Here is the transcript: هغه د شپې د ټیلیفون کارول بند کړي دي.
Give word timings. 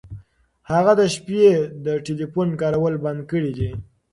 هغه 0.71 0.91
د 0.99 1.01
شپې 1.15 1.45
د 1.85 1.87
ټیلیفون 2.05 2.49
کارول 2.61 2.95
بند 3.03 3.21
کړي 3.31 3.51
دي. 3.57 3.69